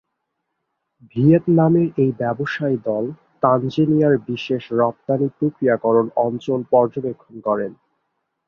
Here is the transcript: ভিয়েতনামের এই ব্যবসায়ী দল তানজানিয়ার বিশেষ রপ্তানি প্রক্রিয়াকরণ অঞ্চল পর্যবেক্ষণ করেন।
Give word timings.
ভিয়েতনামের 1.11 1.87
এই 1.97 2.11
ব্যবসায়ী 2.19 2.77
দল 2.85 3.05
তানজানিয়ার 3.43 4.15
বিশেষ 4.29 4.63
রপ্তানি 4.71 5.27
প্রক্রিয়াকরণ 5.37 6.05
অঞ্চল 6.25 6.59
পর্যবেক্ষণ 6.71 7.35
করেন। 7.47 7.71